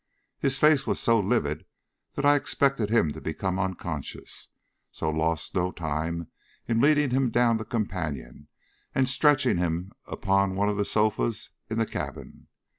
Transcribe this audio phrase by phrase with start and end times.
[0.39, 1.63] His face was so livid
[2.15, 4.47] that I expected him to become unconscious,
[4.89, 6.31] so lost no time
[6.67, 8.47] in leading him down the companion,
[8.95, 12.47] and stretching him upon one of the sofas in the cabin.